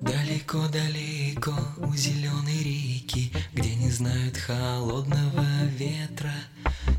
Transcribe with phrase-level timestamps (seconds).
[0.00, 5.44] Далеко-далеко у зеленой реки, Где не знают холодного
[5.76, 6.32] ветра,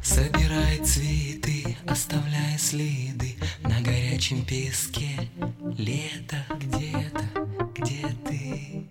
[0.03, 5.29] Собирает цветы, оставляя следы На горячем песке.
[5.77, 7.23] Лето где-то,
[7.75, 8.87] где ты,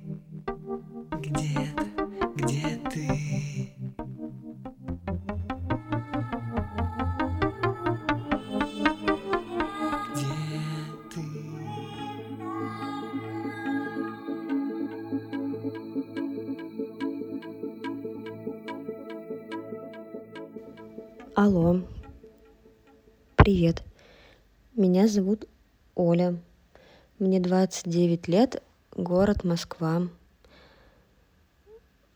[27.31, 28.61] Мне 29 лет,
[28.97, 30.03] город Москва.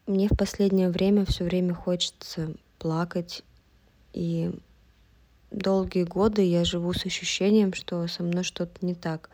[0.09, 3.45] Мне в последнее время все время хочется плакать.
[4.13, 4.51] И
[5.53, 9.31] долгие годы я живу с ощущением, что со мной что-то не так,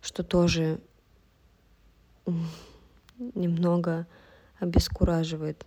[0.00, 0.78] что тоже
[3.18, 4.06] немного
[4.60, 5.66] обескураживает.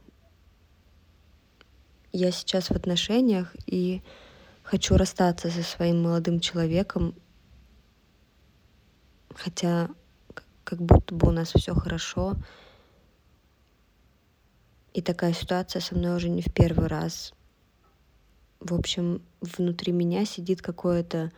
[2.14, 4.02] Я сейчас в отношениях и
[4.64, 7.14] хочу расстаться со своим молодым человеком,
[9.36, 9.90] хотя
[10.64, 12.36] как будто бы у нас все хорошо.
[14.94, 17.34] И такая ситуация со мной уже не в первый раз.
[18.60, 21.32] В общем, внутри меня сидит какое-то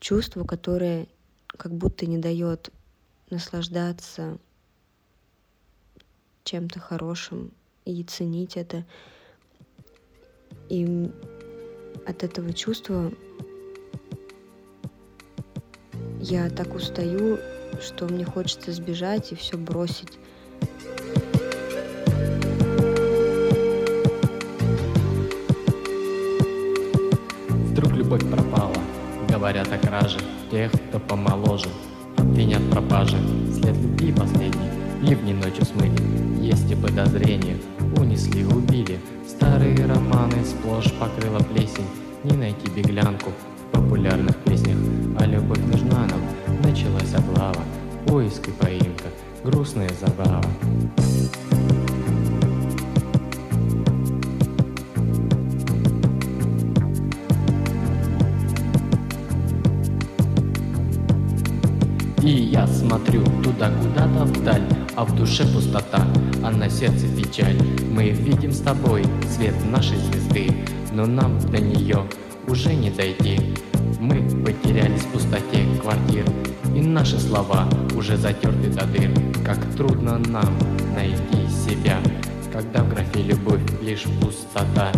[0.00, 1.06] чувство, которое
[1.46, 2.70] как будто не дает
[3.30, 4.38] наслаждаться
[6.44, 7.52] чем-то хорошим
[7.84, 8.84] и ценить это.
[10.68, 11.10] И
[12.06, 13.12] от этого чувства
[16.22, 17.38] я так устаю,
[17.80, 20.18] что мне хочется сбежать и все бросить.
[27.70, 28.76] Вдруг любовь пропала,
[29.28, 30.18] говорят о краже
[30.50, 31.68] Тех, кто помоложе,
[32.18, 33.16] в пропаже
[33.52, 34.70] След любви последний,
[35.02, 35.98] ливни ночью смыли.
[36.40, 37.56] Есть и подозрения,
[37.96, 39.00] унесли, убили.
[39.28, 41.88] Старые романы сплошь покрыла плесень.
[42.22, 44.76] Не найти беглянку в популярных песнях.
[45.18, 45.60] А любовь
[46.72, 47.62] началась облава
[48.06, 49.04] Поиск и поимка,
[49.44, 50.42] грустная забава
[62.22, 64.62] И я смотрю туда куда-то вдаль,
[64.94, 66.06] а в душе пустота,
[66.42, 67.58] а на сердце печаль.
[67.90, 70.48] Мы видим с тобой свет нашей звезды,
[70.92, 72.06] но нам до нее
[72.46, 73.40] уже не дойти.
[73.98, 76.24] Мы потерялись в пустоте квартир,
[76.74, 79.10] и наши слова уже затерты до дыр.
[79.44, 80.58] Как трудно нам
[80.94, 81.98] найти себя,
[82.52, 84.92] когда в графе любовь лишь пустота.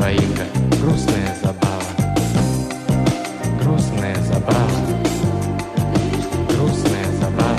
[0.00, 0.46] двоика
[0.80, 1.82] грустная забава,
[3.62, 4.54] грустная забава,
[6.48, 7.58] грустная забава.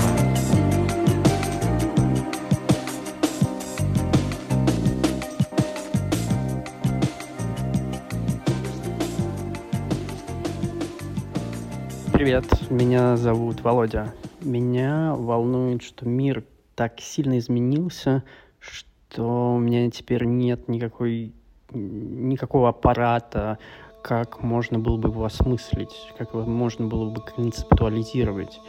[12.11, 14.15] Привет, меня зовут Володя.
[14.41, 18.23] Меня волнует, что мир так сильно изменился,
[18.59, 21.35] что у меня теперь нет никакой
[21.73, 23.57] никакого аппарата,
[24.01, 28.59] как можно было бы его осмыслить, как его можно было бы концептуализировать.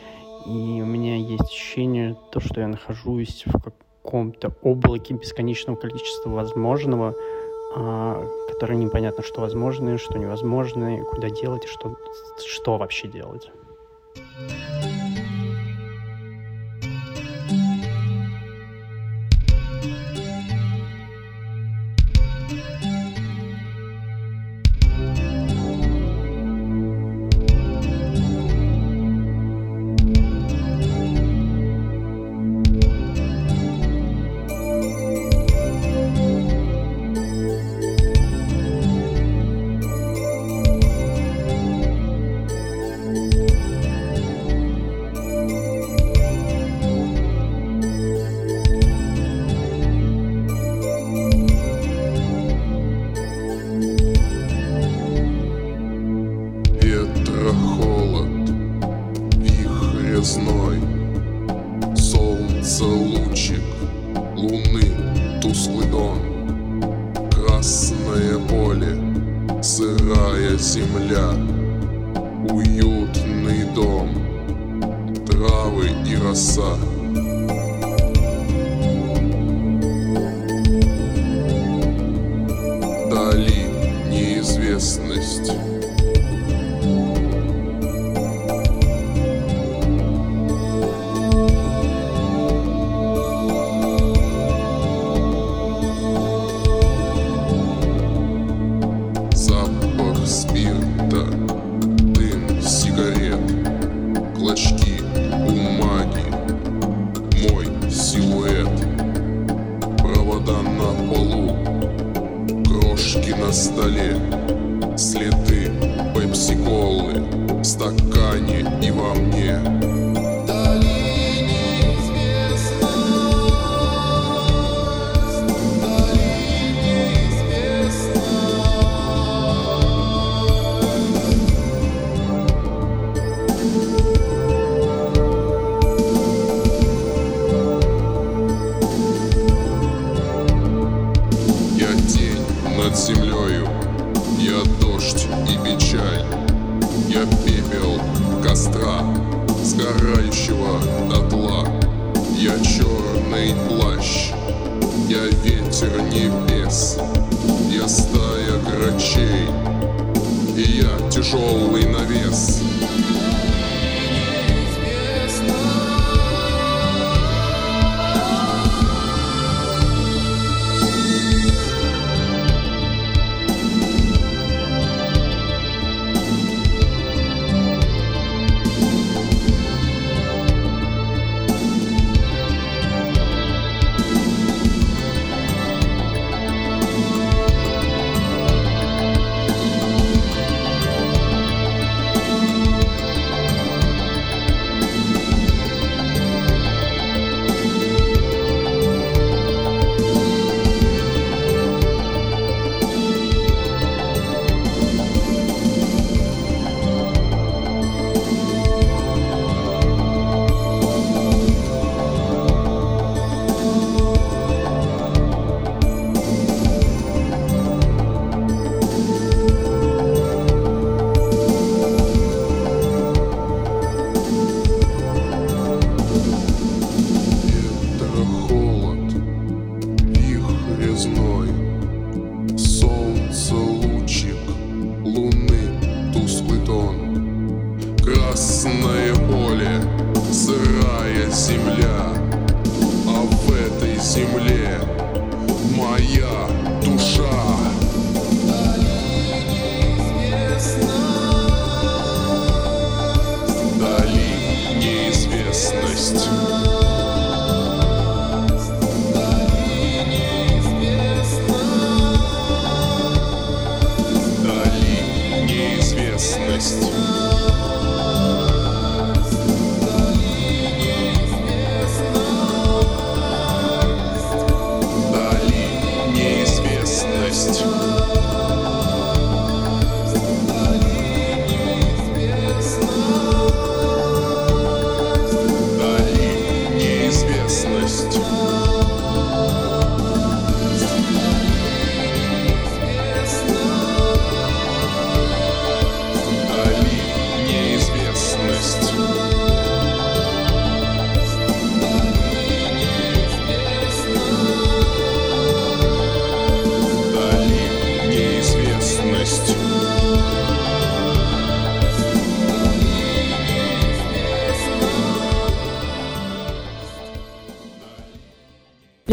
[0.46, 3.60] И у меня есть ощущение, то, что я нахожусь в
[4.02, 7.14] каком-то облаке бесконечного количества возможного,
[7.74, 11.96] а, которое непонятно, что возможное, что невозможное, куда делать и что,
[12.46, 13.50] что вообще делать.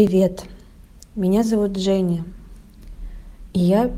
[0.00, 0.44] Привет,
[1.14, 2.24] меня зовут Женя.
[3.52, 3.90] И я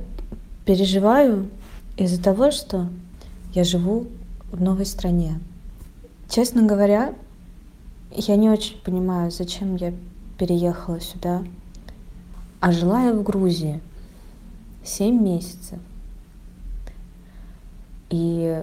[0.66, 1.48] переживаю
[1.96, 2.88] из-за того, что
[3.54, 4.08] я живу
[4.50, 5.38] в новой стране.
[6.28, 7.14] Честно говоря,
[8.10, 9.94] я не очень понимаю, зачем я
[10.38, 11.44] переехала сюда.
[12.58, 13.80] А жила я в Грузии
[14.82, 15.78] 7 месяцев.
[18.10, 18.60] И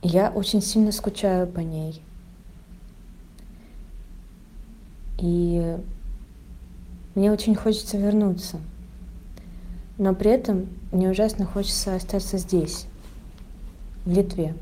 [0.00, 2.00] я очень сильно скучаю по ней.
[5.18, 5.78] И
[7.14, 8.58] мне очень хочется вернуться.
[9.96, 12.86] Но при этом мне ужасно хочется остаться здесь,
[14.04, 14.54] в Литве.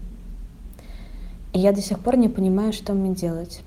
[1.52, 3.63] И я до сих пор не понимаю, что мне делать.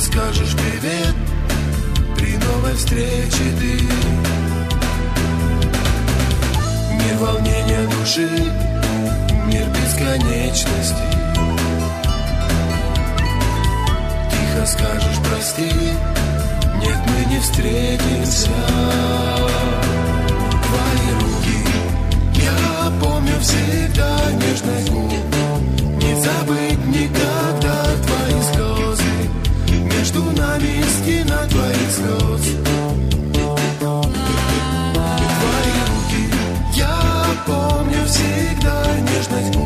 [0.00, 1.14] Скажешь привет
[2.16, 3.80] при новой встрече ты.
[6.94, 8.28] Мир волнения души,
[9.46, 11.02] мир бесконечности.
[14.30, 15.70] Тихо скажешь прости,
[16.80, 18.50] нет, мы не встретимся
[20.62, 21.58] твои руки
[22.34, 25.12] Я помню всегда нежность губ
[25.96, 27.57] Не забыть никогда
[30.38, 32.56] нами стена твоих слез.
[35.40, 36.22] Твои руки
[36.74, 37.00] Я
[37.46, 39.56] помню всегда нежность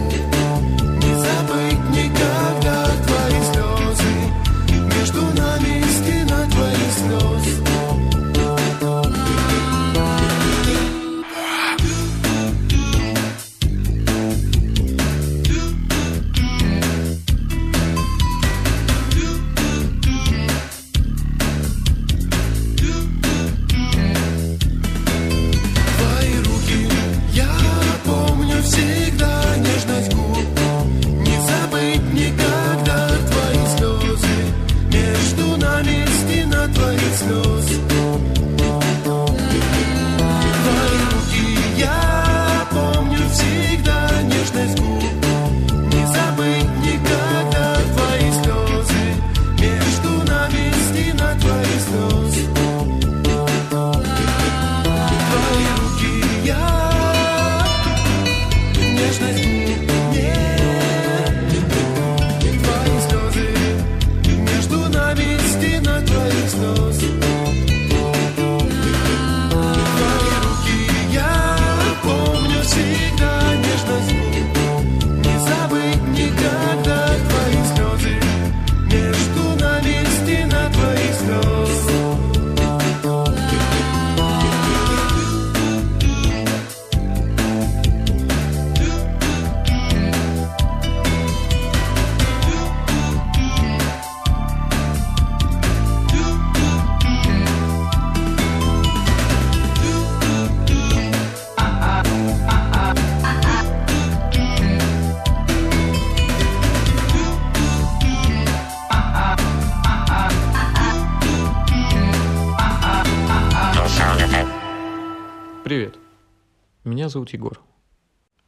[117.13, 117.61] зовут Егор.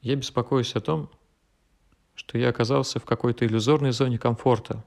[0.01, 1.11] Я беспокоюсь о том,
[2.15, 4.85] что я оказался в какой-то иллюзорной зоне комфорта,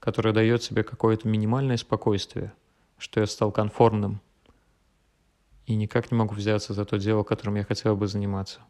[0.00, 2.52] которая дает себе какое-то минимальное спокойствие,
[2.98, 4.20] что я стал конформным
[5.66, 8.60] и никак не могу взяться за то дело, которым я хотел бы заниматься.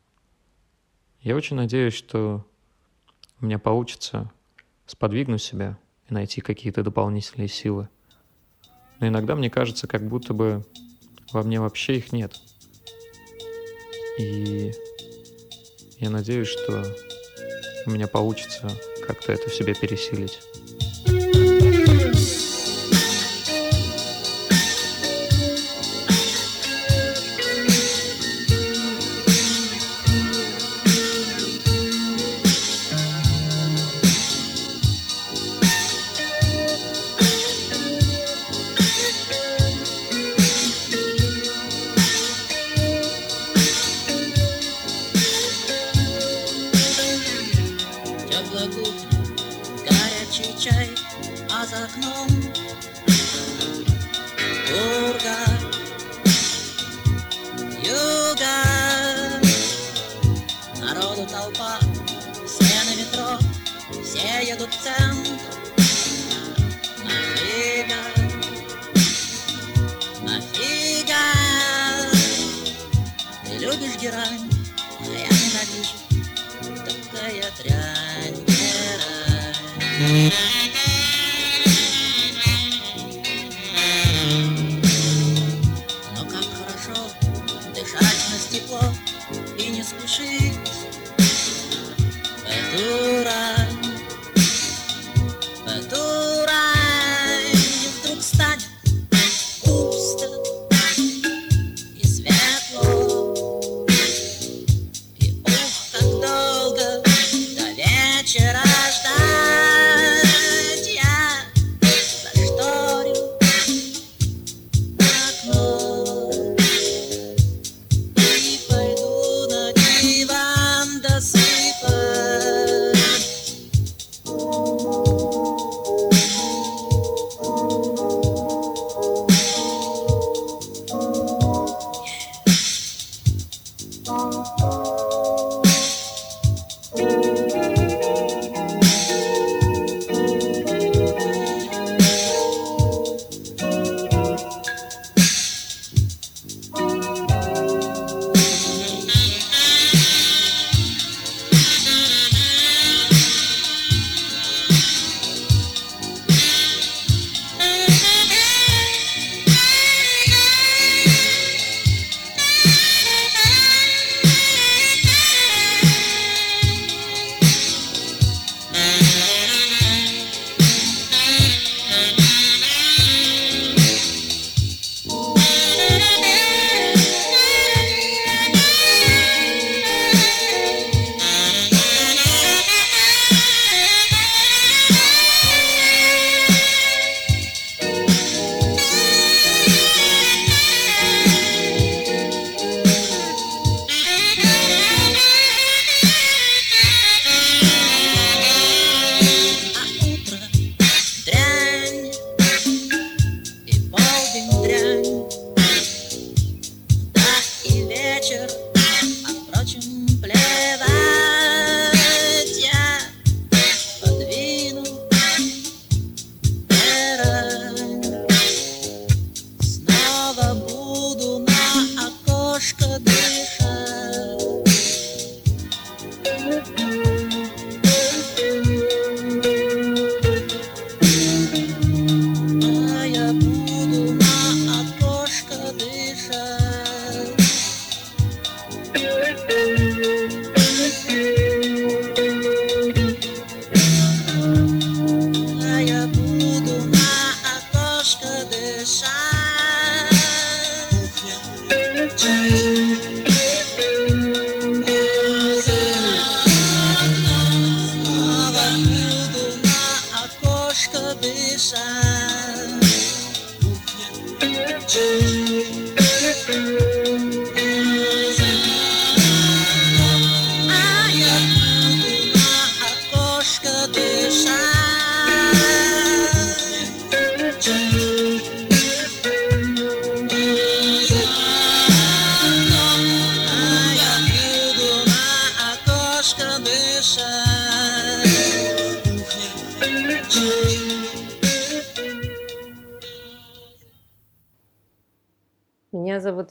[1.21, 2.45] Я очень надеюсь, что
[3.40, 4.31] у меня получится
[4.87, 7.88] сподвигнуть себя и найти какие-то дополнительные силы.
[8.99, 10.64] Но иногда мне кажется, как будто бы
[11.33, 12.40] во мне вообще их нет.
[14.18, 14.72] И
[15.98, 16.85] я надеюсь, что
[17.87, 18.70] у меня получится
[19.07, 20.40] как-то это в себе пересилить.
[77.23, 78.45] Такая дрянь,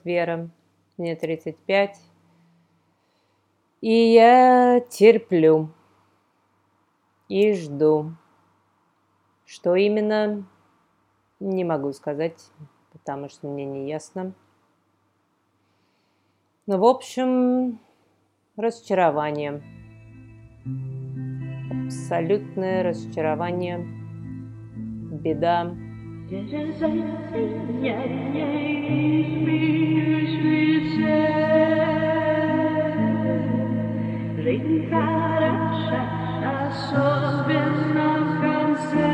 [0.04, 0.50] Вера,
[0.98, 2.00] мне 35.
[3.82, 5.70] И я терплю
[7.28, 8.14] и жду.
[9.46, 10.46] Что именно,
[11.40, 12.52] не могу сказать,
[12.92, 14.34] потому что мне не ясно.
[16.68, 17.80] Но, в общем,
[18.56, 19.62] разочарование.
[21.86, 23.80] Абсолютное разочарование.
[25.12, 25.76] Беда.
[26.32, 26.48] Жизнь
[34.90, 36.02] хороша,
[36.70, 39.12] особенно в конце.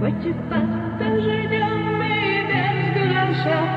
[0.00, 3.75] Хоть и подождем и без гроша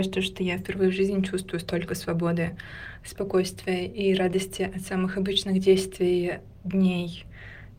[0.00, 2.56] кажется, что я впервые в жизни чувствую столько свободы,
[3.04, 7.26] спокойствия и радости от самых обычных действий, дней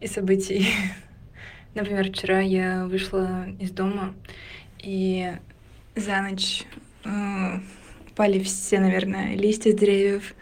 [0.02, 0.68] и событий.
[1.74, 4.14] Например, вчера я вышла из дома,
[4.78, 5.32] и
[5.96, 6.64] за ночь
[7.06, 10.36] э, все, наверное, листья с деревьев.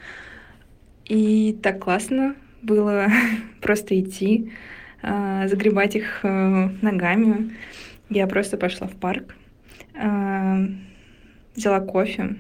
[1.06, 3.08] И так классно было
[3.62, 4.52] просто идти,
[5.02, 7.56] э, загребать их э, ногами.
[8.10, 9.34] Я просто пошла в парк,
[9.94, 10.88] э,
[11.60, 12.36] взяла кофе.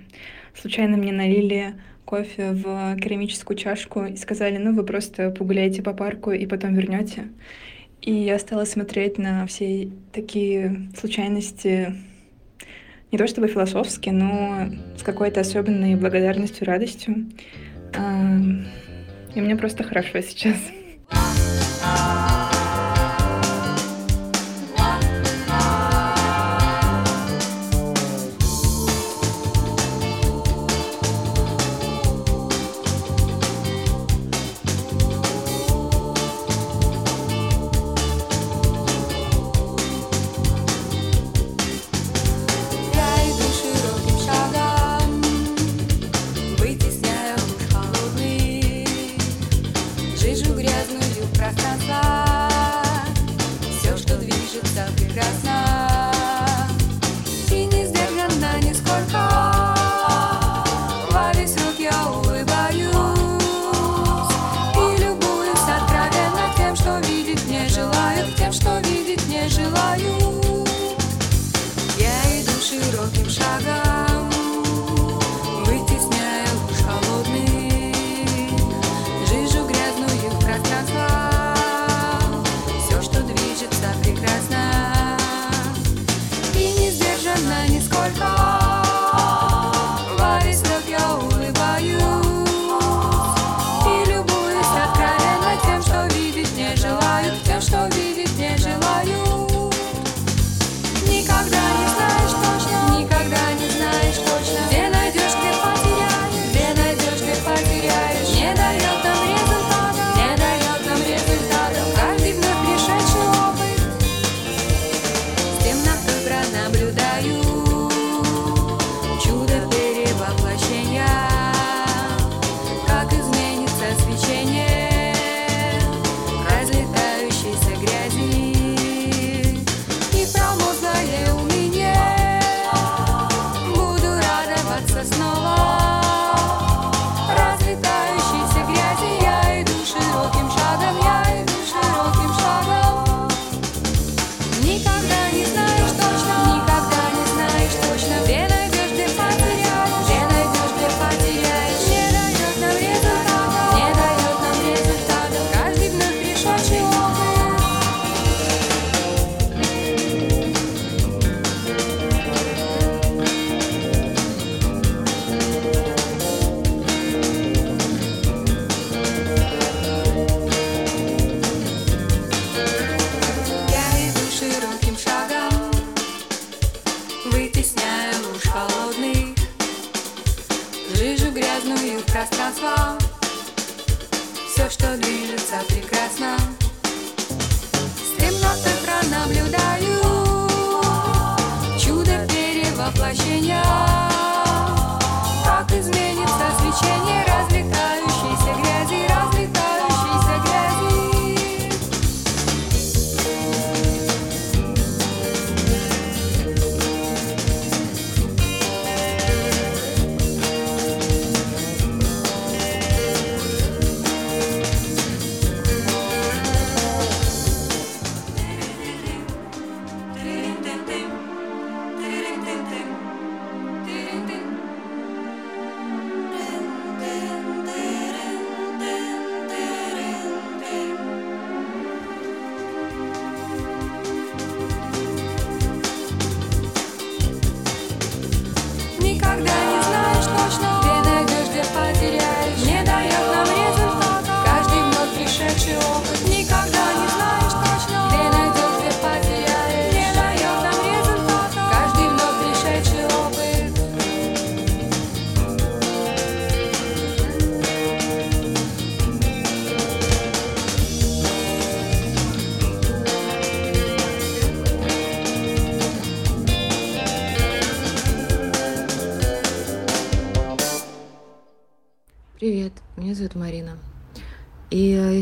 [0.59, 6.31] Случайно мне налили кофе в керамическую чашку и сказали, ну вы просто погуляйте по парку
[6.31, 7.27] и потом вернете.
[8.01, 11.93] И я стала смотреть на все такие случайности,
[13.11, 17.29] не то чтобы философски, но с какой-то особенной благодарностью, радостью.
[19.35, 20.57] И мне просто хорошо сейчас.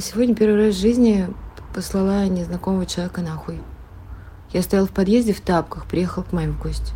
[0.08, 1.28] Сегодня первый раз в жизни
[1.74, 3.60] послала незнакомого человека нахуй.
[4.54, 6.94] Я стояла в подъезде в тапках, приехала к маме в гости.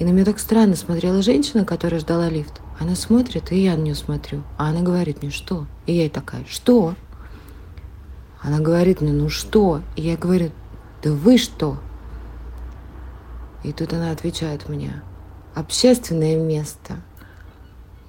[0.00, 2.60] И на меня так странно смотрела женщина, которая ждала лифт.
[2.80, 4.42] Она смотрит, и я на нее смотрю.
[4.58, 5.66] А она говорит мне, что?
[5.86, 6.96] И я ей такая, что?
[8.40, 9.80] Она говорит мне, ну что?
[9.94, 10.50] И я говорю,
[11.04, 11.78] да вы что?
[13.62, 15.04] И тут она отвечает мне,
[15.54, 16.96] общественное место.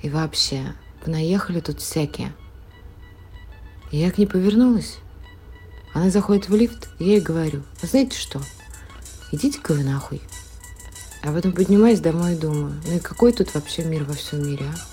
[0.01, 0.73] И вообще,
[1.05, 2.33] наехали тут всякие.
[3.93, 4.97] Я к ней повернулась.
[5.93, 8.41] Она заходит в лифт, и я ей говорю, «А знаете что,
[9.31, 10.19] идите-ка вы нахуй.
[11.21, 14.65] А потом поднимаюсь домой и думаю, ну и какой тут вообще мир во всем мире,
[14.65, 14.92] а?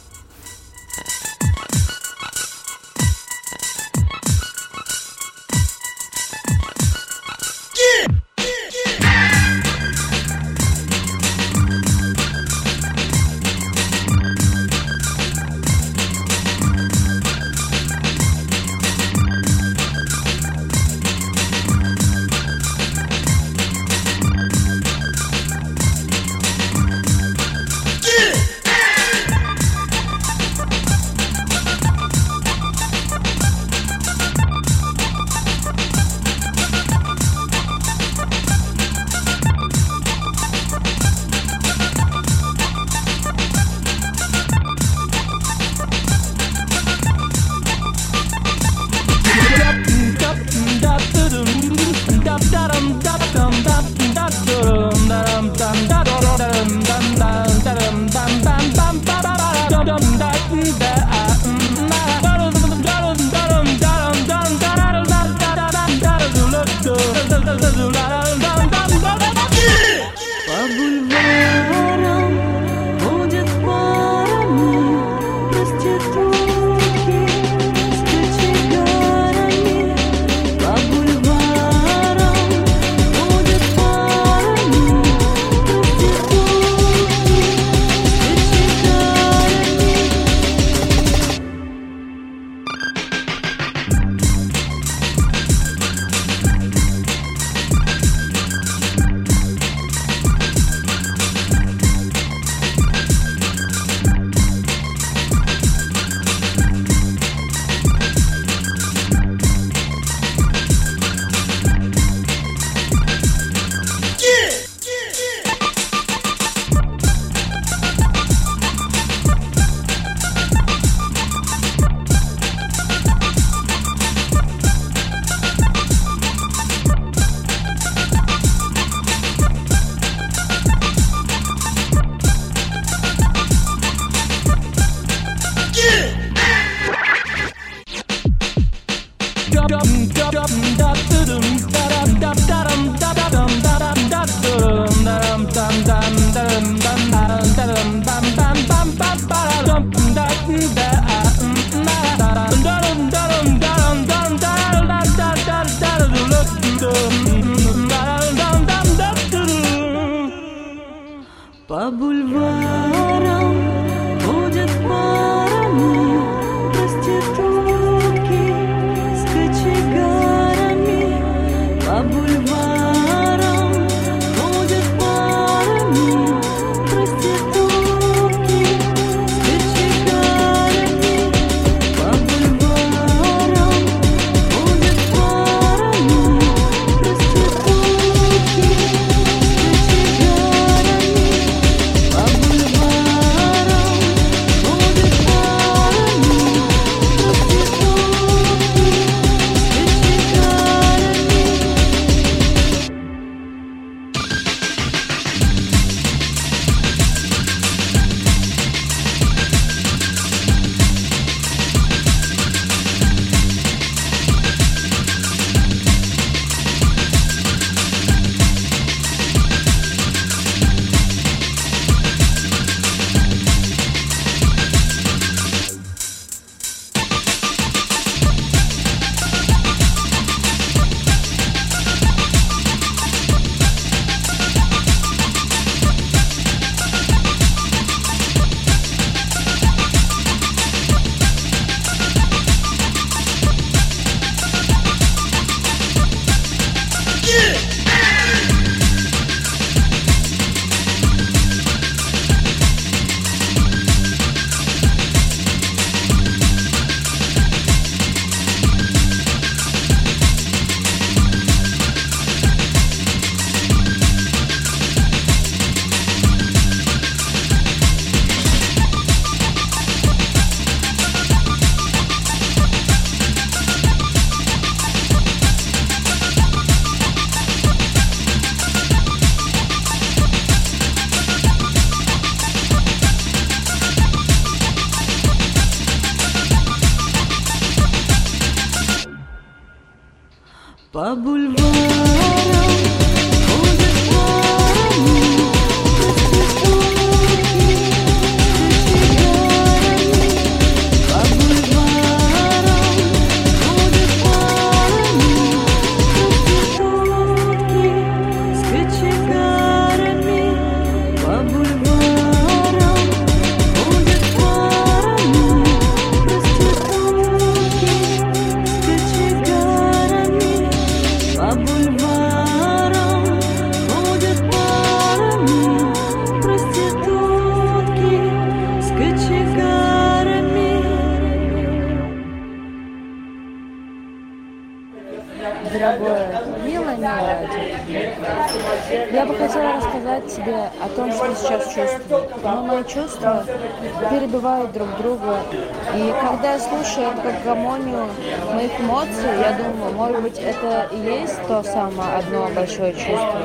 [346.51, 348.09] я слушаю как гармонию
[348.53, 353.43] моих эмоций, я думаю, может быть, это и есть то самое одно большое чувство.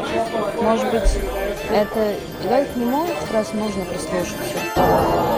[0.60, 1.10] Может быть,
[1.72, 2.16] это...
[2.49, 5.34] я к нему как раз нужно прислушаться.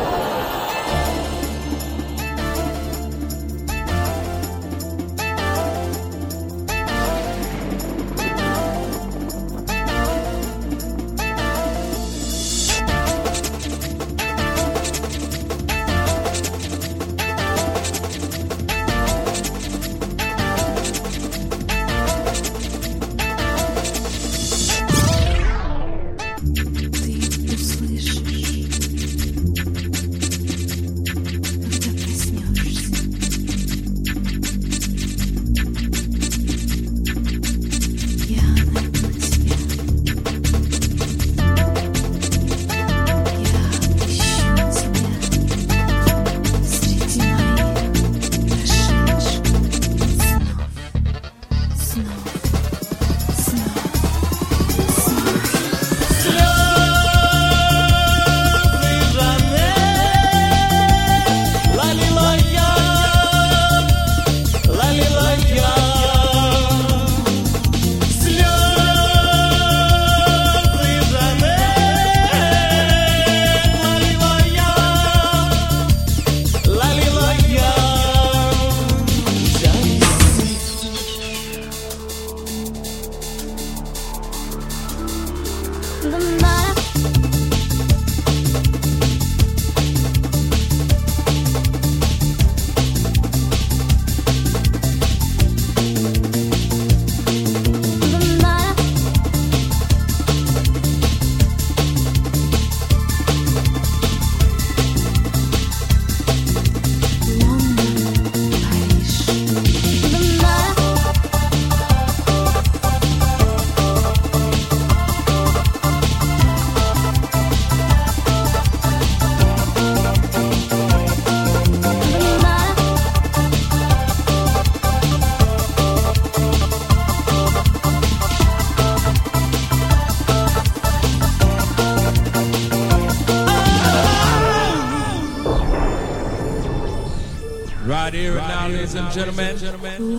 [139.27, 139.57] gentlemen.
[139.57, 140.16] gentlemen.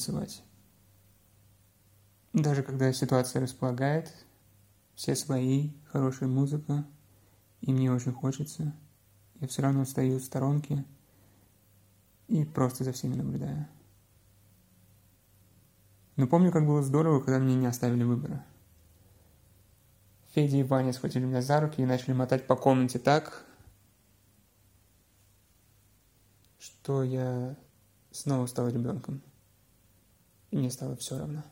[0.00, 0.42] Танцевать.
[2.32, 4.10] Даже когда ситуация располагает,
[4.94, 6.86] все свои, хорошая музыка,
[7.60, 8.72] и мне очень хочется,
[9.40, 10.84] я все равно стою в сторонке
[12.28, 13.66] и просто за всеми наблюдаю.
[16.16, 18.44] Но помню, как было здорово, когда мне не оставили выбора.
[20.32, 23.44] Федя и Ваня схватили меня за руки и начали мотать по комнате так,
[26.58, 27.56] что я
[28.12, 29.22] снова стал ребенком.
[30.50, 31.44] И мне стало все равно.